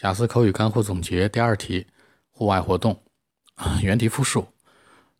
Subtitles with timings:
[0.00, 1.86] 雅思口语干货总结第二题，
[2.30, 3.00] 户外活动，
[3.82, 4.48] 原题复述。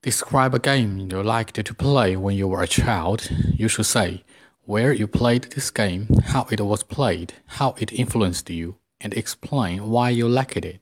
[0.02, 3.22] Describe a game you liked to play when you were a child.
[3.56, 4.24] You should say
[4.66, 9.82] where you played this game, how it was played, how it influenced you, and explain
[9.84, 10.80] why you liked it.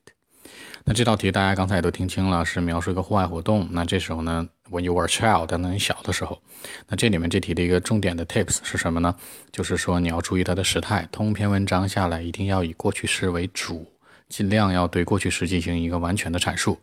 [0.85, 3.69] 那这道题大家刚才也都听清了，是描述一个户外活动。
[3.71, 6.42] 那这时候呢 ，when you were a child，当你小的时候。
[6.88, 9.16] 那这里面这题的一个重点的 tips 是什么呢？
[9.52, 13.86] 就是说你要注意它的时态，通篇文章下来一定要以过去式为主，
[14.30, 16.80] 尽量要对过去式进行一个完全的阐述。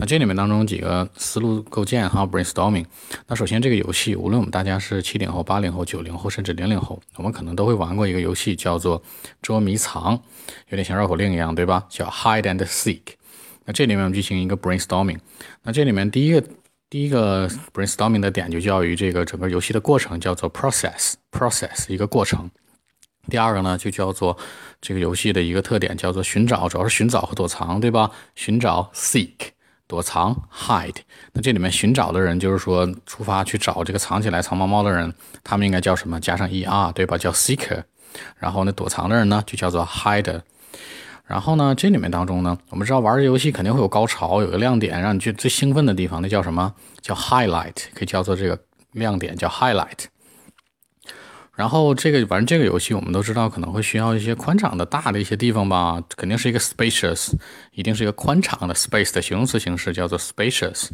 [0.00, 2.86] 那这里面当中几个思路构建哈，brainstorming。
[3.26, 9.02] 那首先这个游戏，无论我们大家是七零后、八零后、九零后，甚至零零后，我们可能都会玩过一个游戏，叫做
[9.42, 10.12] 捉迷藏，
[10.68, 11.84] 有点像绕口令一样，对吧？
[11.88, 13.00] 叫 hide and seek。
[13.64, 15.18] 那这里面我们进行一个 brainstorming。
[15.64, 16.40] 那这里面第一个
[16.90, 22.50] 第一个 brainstorming 的点就叫于这个整个游戏的过程叫做 process，process 一个过程。
[23.28, 24.38] 第二个呢就叫做
[24.80, 28.10] 这个游戏的一个特点叫做寻找，主要是寻找和躲藏，对吧？
[28.34, 29.34] 寻找 seek，
[29.86, 30.96] 躲藏 hide。
[31.34, 35.12] 那这里面寻找的人就是说出发去找这个藏起来藏猫猫的人，
[35.44, 36.18] 他们应该叫什么？
[36.18, 37.18] 加上 er，对吧？
[37.18, 37.82] 叫 seeker。
[38.38, 40.40] 然后呢躲藏的人呢就叫做 hide。
[41.28, 46.74] 然后呢，这里面当中呢，我们知道玩这游戏肯定会有高潮，有个亮点，让你去最兴奋的地方，那叫什么？
[47.02, 48.58] 叫 highlight，可以叫做这个
[48.92, 50.06] 亮点，叫 highlight。
[51.54, 57.32] 然后这个玩这个游戏，我们都知道可能会需要一些宽敞的大的一些地方吧，肯定是一个 spacious，
[57.72, 60.88] 一定是一个宽敞的 space 的形容词形式，叫做 spacious。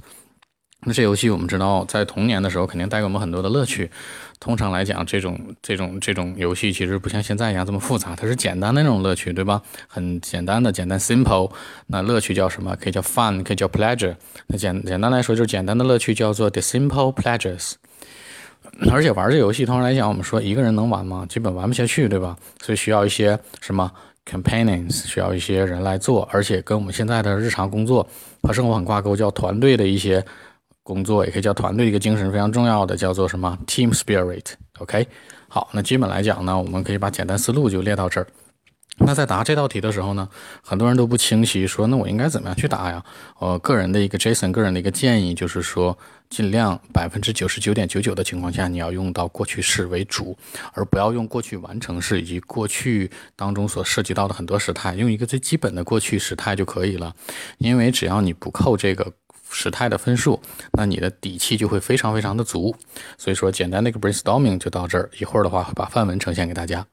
[0.84, 3.90] 那这游戏我们知道，在童年的时候肯定带给我们很多的乐趣。
[4.38, 9.62] 通常来讲，这种这种这种游戏其实不像现在一样这么复杂，它是简单的那种乐趣，对吧？
[9.88, 11.50] 很简单的，简单 simple。
[11.86, 12.77] 那乐趣叫什么？
[12.77, 14.14] 可以叫 fun，可以叫 pleasure。
[14.48, 17.72] 那简简单来说，就是简单的乐趣叫做 the simple pleasures。
[18.90, 21.24] 而且玩这游戏，通常来讲，我们说一个人能玩吗？
[21.27, 22.36] 基本玩不下去，对吧？
[22.60, 23.90] 所以需要一些什么
[24.28, 28.06] companions，需要一些人来做，而且跟我们现在的日常工作
[28.42, 30.22] 和生活很挂钩，叫团队的一些。
[30.84, 34.45] 工作也可以叫团队一个精神非常重要的，叫做什么 team spirit。
[34.78, 35.08] OK，
[35.48, 38.27] 好，那基本来讲呢，我们可以把简单思路就列到这儿。
[38.98, 40.28] 那在答这道题的时候呢，
[40.62, 43.05] 很多人都不清晰，说那我应该怎么样去答呀？
[43.40, 45.98] 呃个人的一个 Jason 个人的一个建议就是说，
[46.30, 50.36] 尽量百分之九十九点九九的情况下，你要用到过去式为主，
[50.74, 57.12] 而不要用过去完成式以及过去当中所涉及到的很多时态，用一个最基本的过去时态就可以了。
[57.58, 59.12] 因为只要你不扣这个。
[59.54, 60.42] 时态的分数，
[60.72, 62.74] 那你的底气就会非常非常的足。
[63.16, 65.08] 所以说，简单的一个 brainstorming 就到这儿。
[65.18, 66.84] 一会儿的话，会把范文呈现给大家。